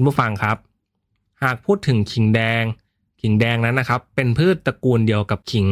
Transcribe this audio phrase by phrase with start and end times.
[0.00, 0.56] คุณผู้ฟังครับ
[1.42, 2.64] หากพูดถึงขิงแดง
[3.22, 5.68] ขิงแดงนั้นนะครับ เป็นพืชตระกูลเดียวกับขิง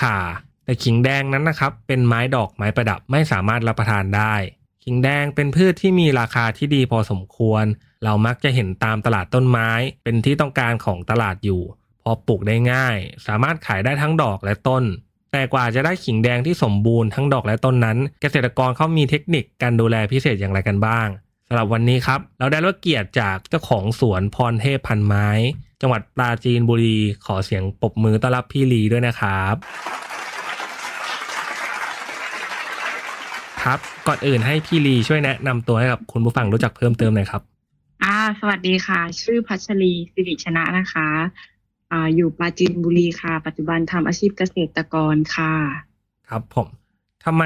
[0.00, 0.18] ข่า
[0.64, 4.34] แต่ขิงแดงนั้นนะครับ เป็นไม้ดอกไม้ประดับไม่สามารถรับประทานได้
[4.84, 7.64] ขิงแดงเป็นพืชที่มีราคาที่ดีพอสมควร
[8.04, 9.70] เรามักจะเห็นตามตลาดต้นไม้
[10.04, 11.62] เป็นที่ต้องการของตลาดอยู่
[12.02, 12.96] พอปลูกได้ง่าย
[13.26, 14.84] สามารถขายได้ทั้งดอกและต้น
[15.32, 25.28] แต่กว่าจะได้ขิงแดงที่สมบูรณ์ทั้งดอกและต้นนั้น เกษตรกรเขามีเทคนิคการดูแลพิเศษอย่างไรกันบ้างำหรับวันนี้ครับ เราได้รับเกียรติจากเจ้าของสวนพรเทพพันไม้
[25.80, 29.54] จังหวัดปราจีนบุรีขอเสียงปรบมือต้อนรับพี่ลีด้วยนะครับ
[33.62, 37.42] ครับก่อนอื่นให้พี่ลีช่วยแนะนำตัวให้กับคุณผู้ฟังรู้จักเพิ่มเติมหน่อยครับ
[38.02, 41.08] อ่าสวัสดีค่ะ ชื่อพัชรีสิริชนะนะคะ
[41.92, 45.54] อ่าอยู่ปราจีนบุรีค่ะ ปัจจุบันทำอาชีพเกษตรกรค่ะ
[46.28, 46.68] ครับผม
[47.24, 47.44] ทำไม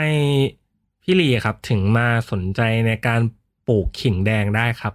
[1.03, 3.21] พี่ลีครับถึงมาสนใจในการ
[3.67, 4.93] ปลูกขิงแดงได้ครับ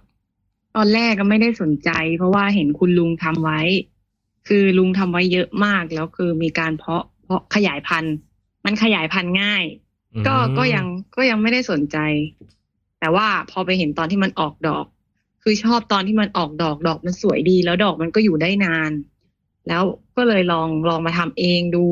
[0.76, 3.60] ตอนแรกก็ไม่ได้สนใจ เพราะว่าเห็นคุณลุงทำไว้
[4.48, 8.14] คือลุงทำไว้เยอะมากแล้วคือมีการเพาะเพาะขยายพันธุ์
[8.64, 9.64] มันขยายพันธุ์ง่าย
[10.26, 11.96] ก็อืมก็ยังก็ยังไม่ได้สนใจ
[13.00, 14.86] แต่ว่าพอไปเห็นตอนที่มันออกดอก
[15.42, 18.92] คือชอบตอนที่มันออกดอกดอกมันสวยดี แล้วดอกมันก็อยู่ได้นาน
[19.68, 19.82] แล้ว
[20.16, 21.86] ก็เลยลองลองมาทำเองดู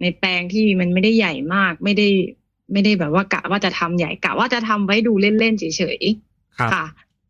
[0.00, 2.08] ในแปลงที่มันไม่ได้ใหญ่มากไม่ได้
[2.72, 5.64] ไม่ได้แบบว่ากะว่าจะทำใหญ่กะว่าจะทำไว้ดูเล่นๆเฉ
[5.98, 6.84] ยๆครับค่ะ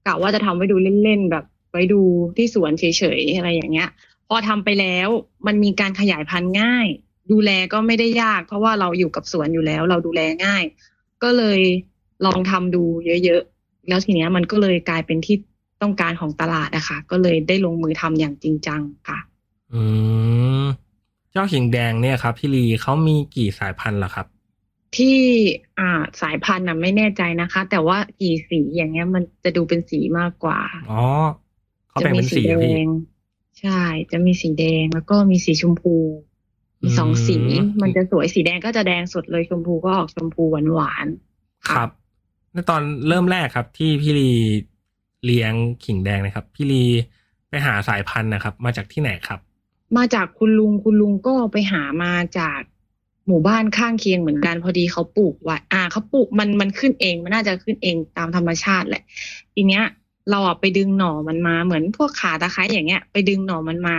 [0.06, 2.00] กะว่าจะทำไว้ดูเล่นๆแบบไว้ดู
[2.36, 2.84] ที่สวนเฉ
[3.18, 3.88] ยๆอะไรอย่างเงี้ย
[4.28, 5.08] พอทำไปแล้ว
[5.46, 6.86] มันมีการขยายพันธุ์ง่าย
[7.32, 10.64] ดูแลก็ไม่ได้ยาก เพราะว่าเราอยู่กับสวนอยู่แล้ว เราดูแลง่าย
[11.22, 11.60] ก็เลย
[12.26, 12.82] ลองทำดู
[13.24, 15.36] เยอะๆแล้วทีเนี้ยมันก็เลยกลายเป็นที่
[15.82, 19.18] ต้องการของตลาดอะค่ะก็เลยได้ลงมือทำอย่างจริงจังค่ะ
[19.72, 19.82] อื
[20.62, 20.64] ม
[21.32, 24.26] เจ้าขิงแดงเนี่ยครับ พี่ลีเขามีกี่สายพันธุ์เหรอครับ
[24.96, 25.16] ที่
[25.78, 31.02] อ่าสายพันธุ์น่ะไม่แน่ใจนะคะ แต่ว่ากี่สีอย่างเงี้ย มันจะดูเป็นสีมากกว่า อ๋อ
[31.88, 32.88] เขาแบ่งเป็นสีจะเหรอมีพี่แดง
[33.60, 33.80] ใช่
[34.12, 35.96] จะมีสีแดงแล้วก็มีสีชมพู
[36.82, 41.88] มีสองสีอืมมันจะสวยสีแดงก็จะแดงสุดเลยชมพูก็ออกชมพูหวานหวานๆครับ
[42.52, 44.30] ในตอนเริ่มแรกครับ ที่พี่ลี
[45.24, 45.52] เลี้ยง
[45.84, 46.84] ขิงแดงนะครับ พี่ลี
[47.48, 49.40] ไปหาสายพันธุ์นะครับ มาจากที่ไหนครับ
[49.96, 52.60] มาจากคุณลุงคุณลุงก็ไปหามาจาก
[53.26, 59.02] หมู่บ้านข้างเคียงเหมือนกันพอดีเขาปลูกไว้อ่าเขาปลูกมันมันขึ้นเองมันน่าจะขึ้นเองตามธรรมชาติแหละ
[59.54, 59.84] ทีเนี้ย
[60.30, 63.96] เราอะไปดึงหน่อมันมาเหมือนพวกขาตะไคร้อย่างเงี้ย ไปดึงหน่อมันมา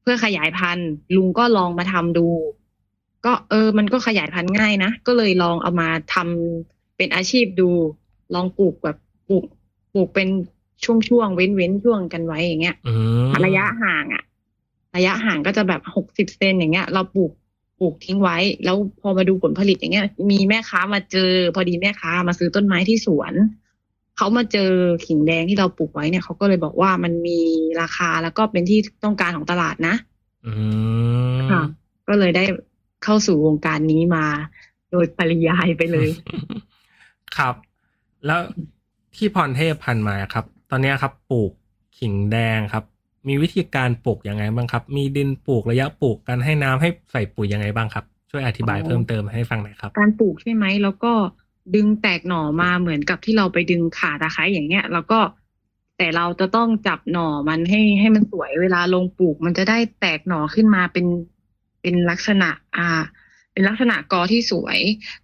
[0.00, 2.28] เพื่อขยายพันธุ์ ลุงก็ลองมาทำดู
[3.24, 7.70] ก็เออ มันก็ขยายพันธุ์ง่ายนะก็เลยลองเอามาทำเป็นอาชีพดู
[8.34, 8.96] ลองปลูกแบบ
[9.28, 9.44] ปลูก
[9.94, 10.28] ปลูกเป็น
[10.84, 12.94] ช่วงๆเว้นเว้นช่วงกันไว้อย่างเงี้ยอื
[13.28, 14.22] มระยะห่างอะ
[14.96, 17.41] ระยะห่างก็จะแบบหกสิบเซนอย่างเงี้ย เราปลูกป
[17.82, 23.32] ลูกทิ้งไว้ แล้วพอมาดูผลผลิตอย่างเงี้ย มีแม่ค้ามาเจอ พอดีแม่ค้ามาซื้อต้นไม้ที่สวน
[24.16, 24.70] เขามาเจอ
[25.06, 27.40] ขิงแดงที่เราปลูกไว้เนี่ยเขาก็เลยบอกว่ามันมี
[27.80, 29.94] ราคาแล้วก็เป็นที่ต้องการของตลาดนะ
[30.46, 30.52] อื
[31.36, 31.62] มค่ะ
[32.08, 32.44] ก็เลยได้
[33.04, 34.24] เข้าสู่วงการนี้มา
[34.90, 36.08] โดยปริยายไปเลย
[37.36, 37.54] ครับ
[38.26, 38.40] แล้ว
[39.16, 41.52] ที่พรเทพพันธุ์มาครับ ตอนเนี้ยครับปลูก
[41.98, 42.84] ขิงแดงครับ
[43.28, 51.12] มีวิธีการปลูกยังไงบ้างครับ มีดินปลูกระยะปลูกการให้น้ำให้ใส่ปุ๋ยยังไงบ้างครับ ช่วยอธิบายอ๋อเพิ่มเติมให้ฟังหน่อยครับ การปลูกใช่ไหมแล้วก็
[51.74, 55.20] ดึงแตกหน่อมาเหมือนกับที่เราไปดึงขาตะไคร้อย่างเงี้ย แล้วก็
[55.98, 61.06] แต่เราจะต้องจับหน่อมันให้ให้มันสวยเวลาลงปลูก มันจะได้แตกหน่อขึ้นมาเป็น
[61.82, 62.88] เป็นลักษณะอ่า
[63.52, 64.78] เป็นลักษณะกอที่สวย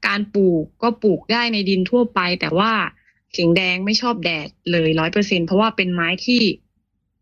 [0.07, 2.73] การปลูกก็ปลูกได้ในดินทั่วไป แต่ว่า
[3.37, 6.43] ขิงแดงไม่ชอบแดดเลยร้อยเปอร์เซ็นเพราะว่าเป็นไม้ที่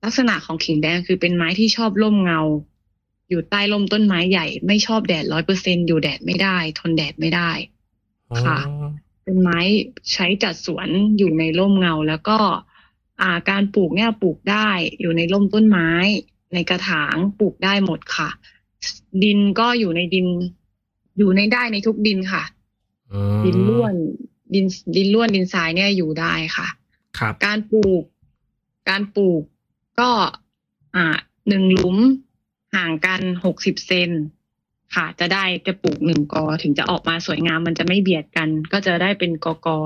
[0.07, 2.41] ลักษณะของขิงแดงคือเป็นไม้ที่ชอบร่มเงา
[3.29, 7.51] อยู่ใต้ร่มต้นไม้ใหญ่ ไม่ชอบแดดร้อยเปอร์เซ็นอยู่แดดไม่ได้ ทนแดดไม่ได้
[8.45, 8.89] ค่ะอ๋อ
[9.23, 9.61] เป็นไม้
[10.13, 10.89] ใช้จัดสวน
[11.19, 12.39] อยู่ในร่มเงา แล้วก็
[13.21, 14.69] อ่าการปลูกเนี่ยปลูกได้
[15.01, 15.91] อยู่ในร่มต้นไม้
[16.55, 18.29] ในกระถางปลูกได้หมดค่ะ
[19.23, 20.27] ดินก็อยู่ในดิน
[21.19, 22.43] อยู่ในได้ในทุกดินค่ะ
[23.13, 23.95] อืมดินล้วน
[24.55, 24.67] ดิน
[24.97, 26.69] ดินล้วนดินทรายเนี่ยอยู่ได้ค่ะ
[27.19, 28.03] ครับ การปลูก
[28.89, 29.43] การปลูก
[30.01, 30.11] ก็
[30.97, 31.17] อ่า
[31.49, 31.97] หนึ่งหลุม
[32.77, 34.11] ห่างกันหกสิบเซน
[34.95, 39.79] ค่ะ จะได้จะปลูกหนึ่งกอถึงจะออกมาสวยงามมันจะไม่เบียดกัน ก็จะได้เป็นกอกอ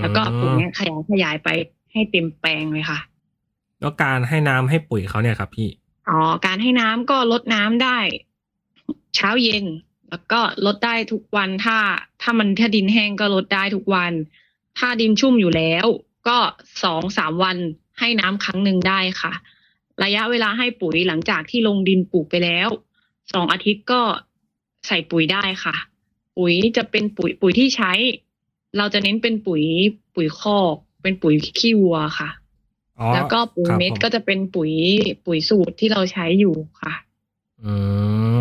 [0.00, 1.48] แล้วก็ปลูกเนี้ยขยายขยายไป
[1.92, 2.98] ให้เต็มแปลงเลยค่ะ
[3.80, 5.68] แล้วการให้น้ำให้ปุ๋ยเขาเนี่ยครับ พี่
[6.08, 7.98] อ๋อการให้น้ำก็ลดน้ำได้
[9.16, 9.64] เช้าเย็น
[10.10, 11.78] แล้วก็ลดได้ทุกวันถ้า
[12.22, 14.12] ถ้ามันถ้าดินแห้งก็ลดได้ทุกวัน
[14.78, 15.86] ถ้าดินชุ่มอยู่แล้ว
[16.28, 16.38] ก็
[16.84, 17.56] สองสามวัน
[18.00, 19.32] ให้น้ำครั้งหนึ่งได้ค่ะ
[20.02, 22.68] ระยะเวลาให้ปุ๋ยหลังจากที่ลงดินปลูกไปแล้ว
[23.32, 24.02] สองอาทิตย์ก็
[24.86, 25.74] ใส่ปุ๋ยได้ค่ะ
[26.36, 27.92] ปุ๋ยจะเป็นปุ๋ยปุ๋ยที่ใช้
[28.76, 29.62] เราจะเน้นเป็นปุ๋ย
[30.14, 32.30] ปุ๋ยคอกเป็นปุ๋ยขี้วัวค่ะ
[32.98, 34.72] อ๋อแล้วก็ปุ๋ยครับเม็ดผมก็จะเป็นปุ๋ย
[35.26, 36.94] ปุ๋ยสูตรที่เราใช้อยู่ค่ะ
[37.62, 37.72] อื
[38.38, 38.40] ม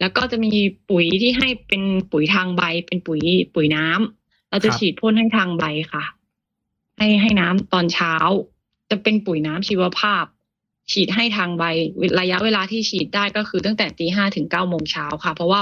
[0.00, 0.50] แล้วก็จะมี
[0.90, 1.82] ปุ๋ยที่ให้เป็น
[2.12, 3.20] ปุ๋ยทางใบ เป็นปุ๋ย
[3.54, 6.04] ปุ๋ยน้ำเราจะครับฉีดพ่นให้ทางใบค่ะ
[6.98, 8.14] ให้ให้น้ำตอนเช้า
[8.90, 10.24] จะเป็นปุ๋ยน้ำชีวภาพ
[10.90, 11.64] ฉีดให้ทางใบ
[12.20, 15.60] ระยะเวลาที่ฉีดได้ก็คือตั้งแต่ตีห้าถึงเก้าโมงเช้าค่ะ เพราะว่า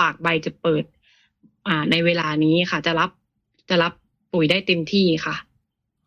[0.00, 0.84] ปากใบจะเปิด
[1.66, 3.10] อ่า ในเวลานี้ค่ะ จะรับ
[3.68, 3.92] จะรับ
[4.32, 5.36] ปุ๋ยได้เต็มที่ค่ะ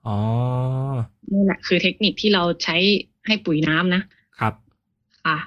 [0.08, 0.18] อ๋อ
[1.32, 2.78] นี่แหละคือเทคนิคที่เราใช้
[3.28, 4.02] ให้ปุ๋ยน้ำนะ
[4.40, 4.54] ครับ
[5.24, 5.38] ค่ะ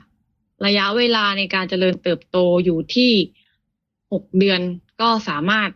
[0.66, 3.12] ระยะเวลาในการเจริญเติบโตอยู่ที่
[4.12, 4.60] หกเดือน
[5.00, 5.68] ก็สามารถ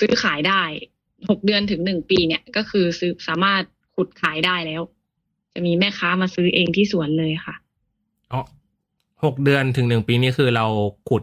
[0.00, 0.62] ซื้อขายได้
[1.30, 3.62] หกเดือนถึงหนึ่งปีเนี่ย ก็คือซื้อสามารถ
[4.00, 4.82] ขุดขายได้แล้ว
[5.54, 7.54] จะมีแม่ค้ามาซื้อเองที่สวนเลยค่ะ
[8.32, 8.40] อ๋อ
[9.24, 10.66] หกเดือนถึงหนึ่งปีนี่คือเรา
[11.08, 11.22] ขุด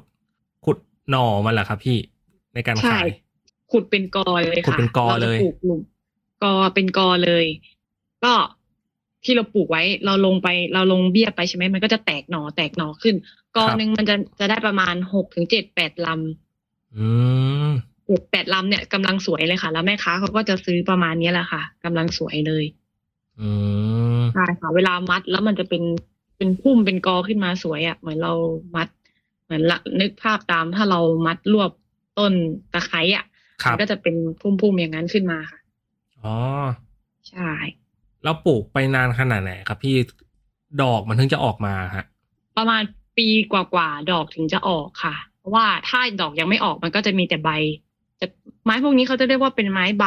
[0.65, 0.77] ขุด
[1.09, 1.97] หน่อมันเหรอครับพี่
[2.53, 3.07] ในการใช่ขาย
[3.71, 5.81] ขุดเป็นกอเลยขุดค่ะเป็นกอราจะเลยปลูกหลุม
[6.44, 7.45] กอเป็นกอเลย
[8.24, 8.33] ก็
[9.24, 13.15] ที่เราปลูกไว้ เราลงไปเราลงเบี้ยไปใช่ไหมมันก็จะแตกหน่อแตกหน่อขึ้น
[13.56, 17.07] กอหนึ่งมันจะจะได้ประมาณหกถึงเจ็ดแปดลำอื
[17.68, 17.69] ม
[18.07, 22.65] เจ็ดแปดลำเนี่ยกำลังสวยเลยค่ะ แล้วแม่ค้าเขาก็จะซื้อประมาณนี้แหละค่ะกำลังสวยเลย
[23.39, 23.50] อื
[24.19, 25.83] มใช่ค่ะเวลามัดแล้วมันจะเป็น
[26.38, 28.33] เป็นพุ่มเป็นกอขึ้นมาสวยอะ่ะ เหมือนเรา
[28.75, 28.88] มัด
[29.45, 31.71] เหมือนละนึกภาพตามถ้าเรามัดรวบ
[32.19, 32.33] ต้น
[32.74, 33.25] ตะไคร้อะ
[33.63, 35.60] ครับมันก็จะเป็นพุ่มๆอย่างนั้นขึ้นมาค่ะ
[36.24, 36.36] อ๋อ
[37.30, 37.51] ใช่
[38.24, 39.95] เราปลูกไปนานขนาดไหนครับพี่
[40.81, 42.06] ดอกมันถึงจะออกมาฮะ
[42.57, 42.81] ประมาณ
[43.18, 47.50] ปีกว่าๆดอกถึงจะออกค่ะ เพราะว่าถ้าดอกยังไม่ออกมันก็จะมีแต่ใบ
[48.22, 48.28] จะ
[48.64, 50.06] ไม้พวกนี้เขาจะเรียกว่าเป็นไม้ใบ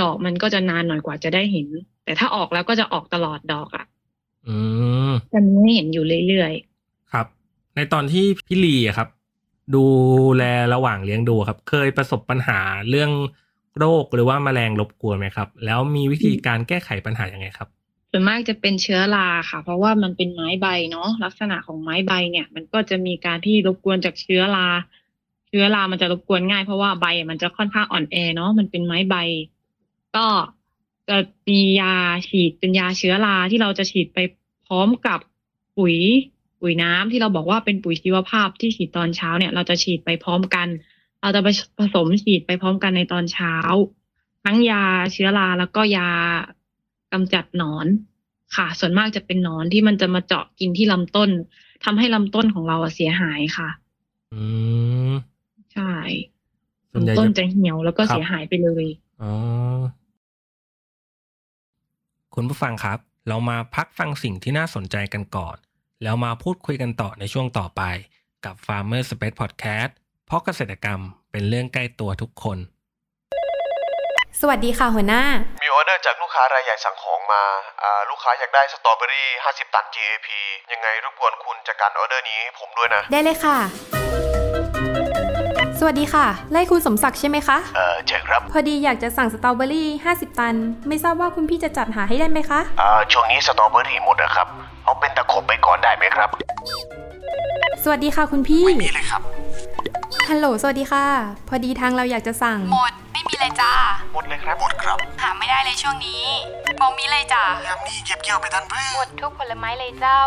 [0.00, 1.68] ดอกมันก็จะนานหน่อยกว่าจะได้เห็น
[2.04, 3.86] แต่ถ้าออกแล้วก็จะออกตลอดดอกอะ
[4.46, 4.56] อื
[5.10, 6.52] มจะมีให้เห็นอยู่เรื่อย
[7.12, 7.26] ครับ
[7.76, 9.08] ในตอนที่พี่ลีอะครับ
[9.74, 9.86] ดู
[10.36, 10.44] แล
[10.74, 12.60] ระหว่างเลี้ยงดูครับ เคยประสบปัญหา
[12.90, 13.10] เรื่อง
[13.78, 29.16] โรคหรือว่าแมลงรบกวนไหมครับ แล้วมีวิธีการแก้ไขปัญหายังไงครับๆส่วนมากจะเป็นเชื้อราค่ะ เพราะว่ามันเป็นไม้ใบเนาะลักษณะของไม้ใบเนี่ย มันก็จะมีการที่รบกวนจากเชื้อราเชื้อรามันจะรบกวนง่ายเพราะว่าใบมันจะค่อนข้างอ่อนแอเนาะมันเป็นไม้ใบ
[30.16, 30.26] ก็
[31.08, 31.16] จะ
[31.48, 31.94] มียา
[32.28, 34.18] ฉีดเป็นยาเชื้อราที่เราจะฉีดไป
[34.66, 35.18] พร้อมกับ
[35.78, 35.96] ปุ๋ย
[36.60, 40.68] ปุ๋ยน้ำที่เราบอกว่าเป็นปุ๋ยชีวภาพที่ฉีดตอนเช้าเนี่ย เราจะฉีดไปพร้อมกัน
[41.22, 41.48] เราจะไป
[41.78, 43.54] ผสมฉีดไปพร้อมกันในตอนเช้า
[44.44, 46.08] ทั้งยาเชื้อราแล้วก็ยา
[47.12, 47.86] กำจัดหนอน
[48.56, 51.30] ค่ะ ส่วนมากจะเป็นหนอนที่มันจะมาเจาะกินที่ลำต้น
[51.84, 53.68] ทำให้ลำต้นของเราเสียหายค่ะ
[54.34, 54.44] อื
[54.92, 54.93] ม
[55.74, 55.94] ใช่
[56.92, 58.86] ส่วนใหญ่ลำต้นจะจะเหี่ยวแล้วก็ครับเสียหายไปเลย
[59.22, 59.32] อ๋อ
[62.34, 62.98] คุณผู้ฟังครับ
[63.28, 65.56] เรามาพักฟังสิ่งที่น่าสนใจกันก่อน
[66.02, 67.82] แล้วมาพูดคุยกันต่อในช่วงต่อไป
[68.44, 69.90] กับ Farmer Space Podcast
[70.26, 72.58] เพราะเกษตรกรรมเป็นเรื่องใกล้ตัวทุกคน
[74.40, 75.22] สวัสดีค่ะหัวหน้า
[75.62, 77.44] มีออเดอร์จากลูกค้ารายใหญ่สั่งของมา
[77.82, 80.28] อ่าลูกค้าอยากได้สตรอเบอรี่ 50 ตัน GAP
[80.72, 83.58] ยังไงรบกวนคุณจัดการออเดอร์นี้ให้ผมด้วยนะ ได้เลยค่ะ
[84.02, 84.03] ส
[85.86, 90.56] วัสดีค่ะ ไล่คุณสมศักดิ์ใช่ไหมคะ เออใช่ครับ พอดีอยากจะสั่งสตรอเบอรี่ 50 ตัน
[90.88, 94.46] ไม่ทราบว่าคุณพี่จะจัดหาให้ได้ไหมคะ อ่า ช่วงนี้สตรอเบอรี่หมดนะครับ
[94.84, 96.28] เอาเป็นตะขบไปก่อนได้ไหมครับ
[97.82, 99.22] สวัสดีค่ะคุณพี่นี่เลยครับ
[100.28, 101.04] ฮัลโหล สวัสดีค่ะ
[101.48, 103.72] พอดีทางเราอยากจะสั่ง หมด ไม่มีเลยจ้า
[104.12, 106.24] หมดเลยครับ หมดครับ หาไม่ได้เลยช่วงนี้
[106.80, 110.20] มองมีเลยจ้ายามนี้เก็บเกี่ยวไปทันเพื่หมดทุกผลไม้เลยเจ้า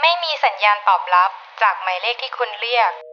[0.00, 1.30] ไม่มีสัญญาณตอบรับ
[1.62, 2.92] จากหมายเลขที่คุณเรียก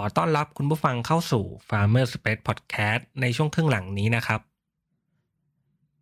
[0.00, 4.40] อต้อนรับคุณผู้ฟังเข้าสู่ Farmer Space Podcast ในช่วงครึ่งหลังนี้นะครับ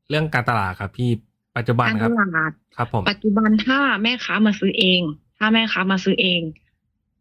[0.08, 1.10] เรื่องการตลาดครับพี่
[1.56, 5.00] ปัจจุบันการคตรับลาดครับผมปัจจุบันถ้าแม่ค้ามาซื้อเอง
[5.38, 6.40] ถ้าแม่ค้ามาซื้อเอง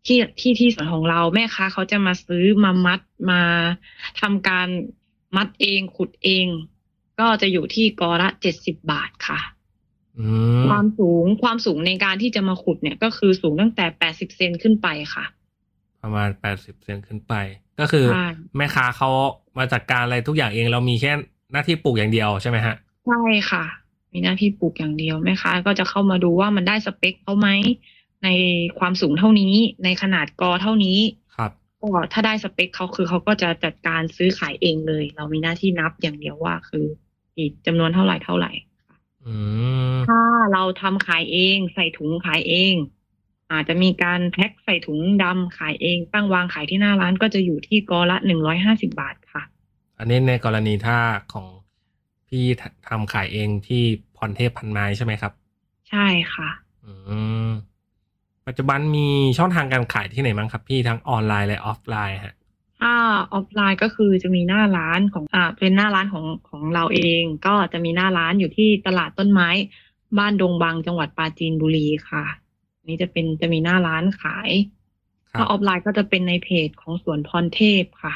[0.06, 3.00] ที่ที่ที่สวนของเราแม่ค้าเขาจะมาซื้อมามัด
[3.32, 3.42] มา
[4.22, 4.68] ทำการ
[5.36, 6.48] มัดเองขุดเอง
[7.20, 9.40] ก็จะอยู่ที่กอละเจ็ดสิบบาทค่ะ
[10.20, 10.26] อื
[10.62, 15.26] มความสูงความสูงในการที่จะมาขุดเนี่ย ก็คือสูงตั้งแต่แปดสิบเซนขึ้นไปค่ะ
[16.04, 17.34] ประมาณแปดสิบเซนขึ้นไป
[17.80, 19.10] ก็คือใช่แม่ค้าเขา
[19.58, 21.12] มาจัดการอะไรทุกอย่างเองเรามีแค่
[21.52, 22.76] หน้าที่ปลูกอย่างเดียวใช่ไหมฮะ
[23.08, 23.64] ใช่ค่ะ
[24.14, 27.50] มีหน้าที่ปลูกอย่างเดียวแม่ค้าก็จะเข้ามาดูว่ามันได้สเปคเขาไหม
[28.24, 28.30] ใน
[28.80, 31.00] ความสูงเท่านี้ ในขนาดกอเท่านี้
[31.36, 36.86] ครับก็ถ้าได้สเปคเขาคือเขาก็จะจัดการซื้อขายเองเลย เรามีหน้าที่นับอย่างเดียวว่าคือ
[37.36, 38.52] กี่จำนวนเท่าไหร่เท่าไหร่
[39.26, 39.34] อื
[39.96, 40.22] มถ้า
[40.54, 42.74] เราทำขายเองใส่ถุงขายเอง
[43.54, 49.44] อาจจะมีการแพ็คใส่ถุงดำขายเอง ตั้งวางขายที่หน้าร้านก็จะอยู่ที่กอละหนึ่งร้อยห้าสิบาทค่ะ
[50.00, 50.98] อันนี้ในกรณีถ้า
[51.34, 51.48] ของ
[52.28, 53.84] พี่ททำขายเองที่
[54.18, 55.34] พรเทพพันไม้ใช่ไหมครับ
[55.90, 56.50] ใช่ค่ะ
[56.86, 56.94] อื
[57.48, 57.50] ม
[58.48, 59.08] ปัจจุบันมี
[59.38, 62.36] ช่องทางการขายที่ไหนบ้างครับพี่ทั้งออนไลน์และออฟไลน์ฮะ
[62.82, 62.94] ถ้า
[63.34, 69.50] ออฟไลน์ก็คือจะมีหน้าร้านของอ่าเป็นหน้าร้านของของเราเอง ก็จะมีหน้าร้านอยู่ที่ตลาดต้นไม้
[70.18, 72.43] บ้านดงบางจังหวัดปราจีนบุรีค่ะอั
[72.84, 74.50] นนี้จะเป็นจะมีหน้าร้านขาย
[75.32, 78.14] ครับถ้าออนไลน์ก็จะเป็นในเพจของสวนพรเทพค่ะ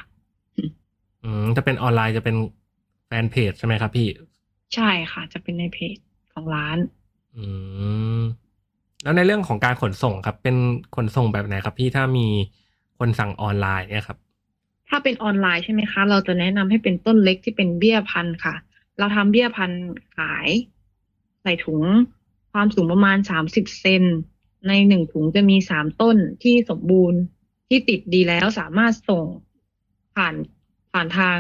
[1.24, 2.36] อืมจะเป็นออนไลน์จะเป็น
[3.08, 4.08] แฟนเพจใช่ไหมครับพี่
[4.76, 5.98] ใช่ค่ะ จะเป็นในเพจ
[6.34, 6.78] ของร้าน
[7.38, 7.46] อื
[8.20, 8.22] ม
[9.04, 10.56] แล้วในเรื่องของการขนส่งครับ เป็น
[10.96, 12.28] ขนส่งแบบไหนครับ พี่ถ้ามี
[13.00, 14.18] คนสั่งออนไลน์เนี่ยครับ
[14.90, 18.56] ถ้าเป็นออนไลน์ใช่ไหมคะ เราจะแนะนำให้เป็นต้นเล็กที่เป็นเบี้ยพันธุ์ค่ะ
[18.98, 19.84] เราทำเบี้ยพันธุ์
[20.18, 20.48] ขาย
[21.42, 21.84] ใส่ถุง
[22.54, 24.04] ความสูงประมาณสามสิบเซน
[24.68, 27.20] ในหนึ่งถุงจะมีสามต้นที่สมบูรณ์
[27.68, 29.26] ที่ติดดีแล้วสามารถส่ง
[30.16, 30.36] ผ่าน
[30.94, 31.38] ผ่านทาง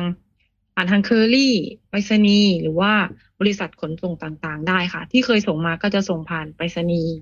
[0.75, 1.55] ผ่านทางเคอรี่
[1.89, 2.93] ไปรษณีย์หรือว่า
[3.39, 7.13] บริษัทขนส่งต่างๆ ได้ค่ะ ที่เคยส่งมาก็จะส่งผ่านไปรษณีย์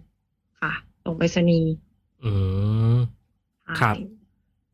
[0.61, 0.73] ค่ะ
[1.05, 1.69] ส่งไปรษณีย์
[2.23, 2.31] อื
[2.95, 2.97] ม
[3.63, 3.95] ใช่ครับ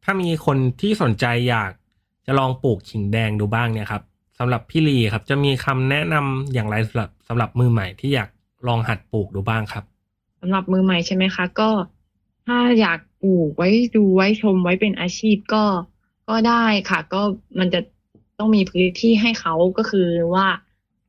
[0.03, 1.71] ถ้ามีคนที่สนใจอยาก
[2.25, 4.03] จะลองปลูกขิงแดงดูบ้างเนี่ยครับ
[4.39, 8.29] สำหรับพี่ลีครับ จะมีคำแนะนำอย่างไรสำหรับสำหรับมือใหม่ที่อยาก
[8.67, 9.83] ลองหัดปลูกดูบ้างครับ
[10.41, 11.69] สำหรับมือใหม่ใช่ไหมคะ ก็
[12.47, 15.63] ถ้าอยากปลูกไว้ดูไว้ชมไว้เป็นอาชีพก็
[16.29, 17.21] ก็ได้ค่ะ ก็
[17.59, 17.79] มันจะ
[18.39, 20.47] ต้องมีพื้นที่ให้เขาก็คือว่า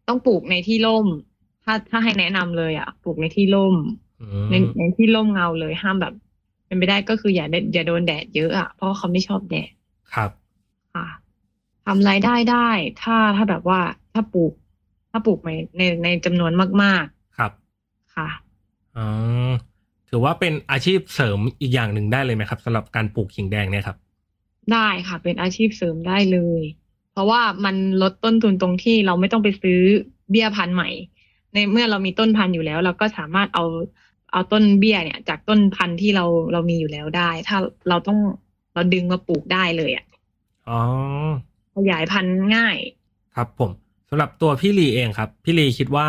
[0.08, 1.06] ต้องปลูกในที่ร่ม
[1.64, 3.76] ถ้าถ้าให้แนะนำเลยอะปลูกในที่ร่ม
[4.22, 6.14] อืในมในที่ร่มเงาเลยห้ามแบบ
[6.66, 9.70] เป็นไปได้ก็คืออย่าได้อย่าโดนแดดเยอะอะเพราะว่าเขาไม่ชอบแดด
[10.14, 10.30] ครับ
[10.94, 11.06] ค่ะ
[11.84, 12.68] ทำรายได้ได้
[13.02, 13.80] ถ้าถ้าแบบว่า
[14.12, 14.52] ถ้าปลูก
[15.10, 17.04] ถ้าปลูกในในในจำนวนมาก
[17.38, 18.28] ครับๆค่ะ
[18.96, 19.06] อ๋อ
[20.08, 23.96] ถือว่าเป็นอาชีพเสริมอีกอย่างหนึ่งได้เลยไหมครับสำหรับการปลูกขิงแดงเนี่ยครับ
[24.72, 26.62] ได้ค่ะ เป็นอาชีพเสริมได้เลย
[27.12, 29.80] เพราะว่ามันลดต้นทุนตรงที่เราไม่ต้องไปซื้อ
[30.30, 30.88] เบี้ยพันธุ์ใหม่
[31.52, 33.64] ในเมื่อเรามีต้นพันธุ์อยู่แล้ว เราก็สามารถเอา
[34.32, 37.58] เอาต้นเบี้ยเนี่ย จากต้นพันธุ์ที่เราเรามีอยู่แล้วได้ ถ้า
[37.88, 38.18] เราต้อง
[38.74, 40.06] เราดึงมาปลูกได้เลยอะ
[40.68, 40.80] อ๋อ
[41.74, 42.76] ขยายพันธุ์ง่าย
[43.34, 43.70] ครับผม
[44.08, 46.08] สำหรับตัวพี่ลีเองครับ พี่ลีคิดว่า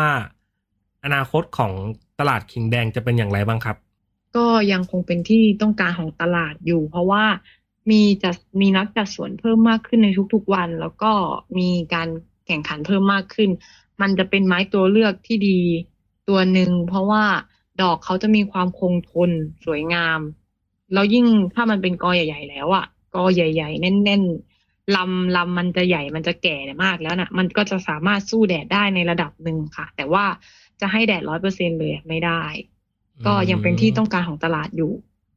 [1.04, 1.72] อนาคตของ
[2.20, 3.76] ตลาดขิงแดงจะเป็นอย่างไรบ้างครับ
[4.36, 7.24] ก็ยังคงเป็นที่ต้องการของตลาดอยู่ เพราะว่า
[7.90, 11.12] มีจัดมีนักจัดสวนเพิ่มมากขึ้นในทุกๆวัน แล้วก็
[11.58, 12.08] มีการ
[12.46, 13.50] แข่งขันเพิ่มมากขึ้น
[14.00, 15.60] มันจะเป็นไม้ตัวเลือกที่ดี
[16.28, 17.24] ตัวหนึ่งเพราะว่า
[17.82, 19.30] ดอกเขาจะมีความคงทน
[19.64, 20.20] สวยงาม
[20.92, 30.24] แล้วยิ่งถ้ามันเป็นกอใหญ่ ๆ แล้วอะกอใหญ่ ๆ แน่นๆลำลำมันจะใหญ่มันจะแก่มากแล้วน่ะ มันก็จะสามารถสู้แดดได้ในระดับหนึ่งค่ะ แต่ว่า
[30.84, 32.42] จะให้แดดร้อยเปอร์เซ็นเลยไม่ได้
[33.26, 34.92] ก็ยังเป็นที่ต้องการของตลาดอยู่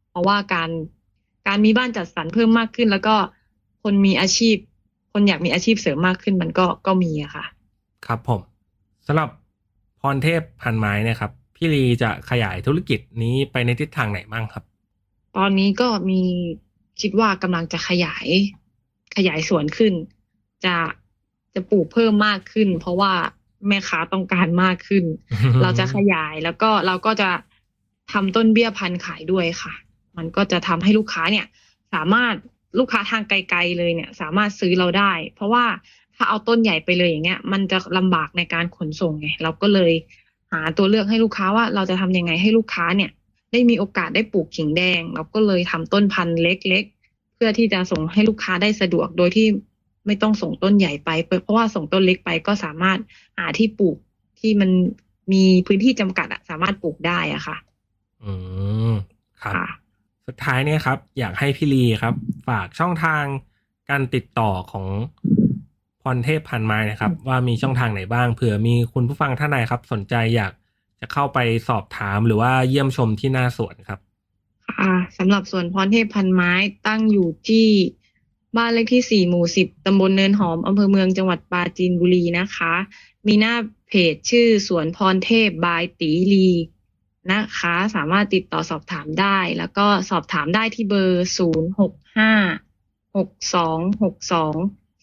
[0.10, 0.70] เพราะว่าการ
[1.48, 3.16] การมีบ้านจัดสรรเพิ่มมากขึ้น แล้วก็
[3.84, 4.56] คนมีอาชีพ
[5.14, 7.46] คนอยากมีอาชีพเสริมมากขึ้นมันก็ก็มีอะค่ะ
[8.06, 8.42] ครับผม
[9.08, 9.30] สำหรับ
[10.02, 14.64] พรเทพพันไม้เนะครับ พี่ลีจะขยายธุรกิจนี้ไปในทิศทางไหนบ้างครับ
[15.38, 16.22] ตอนนี้ก็มี
[17.02, 18.28] คิดว่ากำลังจะขยาย
[19.16, 19.94] ขยายสวนขึ้น
[20.66, 20.76] จะ
[21.54, 23.14] จะปลูกเพิ่มมากขึ้น เพราะว่า
[23.68, 25.04] แม่ค้าต้องการมากขึ้น
[25.62, 27.30] เราจะขยายแล้วก็เราก็จะ
[28.12, 29.74] ทำต้นเบี้ยพันธุ์ขายด้วยค่ะ
[30.18, 31.46] มันก็จะทำให้ลูกค้าเนี่ย
[31.94, 32.34] สามารถ
[32.80, 35.66] ลูกค้าทางไกลๆเลยเนี่ย สามารถซื้อเราได้ เพราะว่า
[36.16, 39.92] ถ้าเอาต้นใหญ่ไปเลยอย่างเงี้ย มันจะลำบากในการขนส่งไงเราก็เลย
[40.52, 43.12] หาตัวเลือกให้ลูกค้าว่าเราจะทำยังไงให้ลูกค้าเนี่ย
[43.52, 49.48] ได้มีโอกาสได้ปลูกขิงแดง เราก็เลยทำต้นพันธุ์เล็ก ๆ เพื่อที่จะส่งให้ลูกค้าได้สะดวกโดยที่
[50.08, 53.00] ไม่ต้องส่งต้นใหญ่ไป เพราะว่าส่งต้นเล็กไปก็สามารถ
[53.38, 53.98] หาที่ปลูก
[54.40, 54.70] ที่มัน
[55.34, 57.58] มีพื้นที่จำกัดอะสามารถปลูกได้อะค่ะ
[58.24, 58.34] อื
[58.92, 58.94] ม
[59.42, 59.68] ครับค่ะ
[60.28, 62.14] สุดท้ายเนี่ยครับ อยากให้พี่ลีครับ
[62.48, 63.24] ฝากช่องทาง
[63.90, 64.86] การติดต่อของ
[66.02, 70.54] พรเทพพันไม้นะครับ ว่ามีช่องทางไหนบ้างเผื่อมีคุณผู้ฟังท่านใดครับ สนใจอยาก
[71.00, 74.00] จะเข้าไปสอบถามหรือว่าเยี่ยมชมที่หน้าสวนครับ
[74.78, 76.54] ค่ะสำหรับสวนพรเทพพันไม้
[76.88, 77.68] ตั้งอยู่ที่
[78.58, 82.74] บ้านเลขที่สี่หมู่สิบตำบลเนินหอม อำเภอเมืองจังหวัดปราจีนบุรีนะคะ
[83.28, 83.56] มีหน้า
[83.88, 86.50] เพจชื่อสวนพรเทพบายตีลี
[87.32, 92.32] นะคะ สามารถติดต่อสอบถามได้ แล้วก็สอบถามได้ที่เบอร์ศูนย์หกห้า
[93.18, 94.56] หกสองหกสอง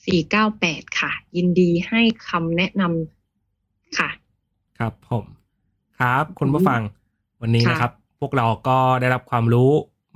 [0.04, 4.10] สี่เก้าแปดค่ะ ยินดีให้คำแนะนำค่ะ
[4.78, 5.24] ครับผม
[5.98, 6.80] ครับคุณผู้ฟัง
[7.42, 9.70] วันนี้ค่ะนะครับ พวกเราก็ได้รับความรู้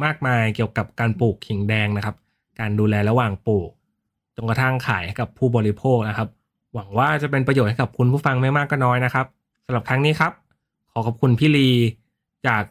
[0.05, 2.17] มากมายเกี่ยวกับการปลูกขิงแดงนะครับ
[2.61, 3.71] การดูแลระหว่างปลูก
[4.37, 6.29] จนกระทั่งขายให้กับผู้บริโภคนะครับ
[6.75, 9.27] หวังว่าจะเป็นประโยชน์ให้กับคุณผู้ฟังไม่มากก็น้อยนะครับ
[9.67, 10.33] สำหรับครั้งนี้ครับ
[10.93, 11.71] ขอขอบคุณพี่ลี
[12.47, 12.65] จาก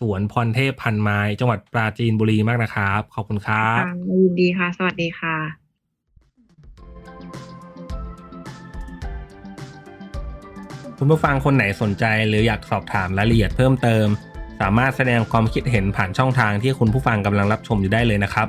[0.00, 3.92] สวนพรเทพพันไม้ จังหวัดปราจีนบุรีมากนะครับ ขอบคุณครับค่ะ
[4.22, 5.36] ยินดีค่ะ สวัสดีค่ะ
[10.98, 14.06] คุณผู้ฟังคนไหนสนใจหรืออยากสอบถามรายละเอียดเพิ่มเติม
[14.60, 18.48] สามารถแสดงความคิดเห็นผ่านช่องทางที่คุณผู้ฟังกำลังรับชมอยู่ได้เลยนะครับ